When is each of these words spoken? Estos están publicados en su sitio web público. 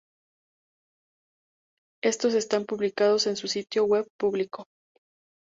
Estos 2.03 2.33
están 2.33 2.65
publicados 2.65 3.27
en 3.27 3.35
su 3.35 3.47
sitio 3.47 3.85
web 3.85 4.07
público. 4.19 4.65